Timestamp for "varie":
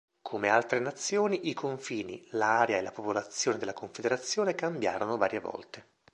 5.15-5.39